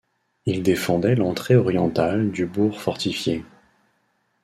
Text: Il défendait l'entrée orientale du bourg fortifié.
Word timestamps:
Il 0.47 0.63
défendait 0.63 1.13
l'entrée 1.13 1.55
orientale 1.55 2.31
du 2.31 2.47
bourg 2.47 2.81
fortifié. 2.81 3.45